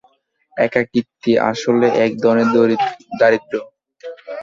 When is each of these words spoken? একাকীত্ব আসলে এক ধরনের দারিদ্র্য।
একাকীত্ব 0.57 1.23
আসলে 1.49 1.87
এক 2.05 2.11
ধরনের 2.23 2.47
দারিদ্র্য। 3.19 3.63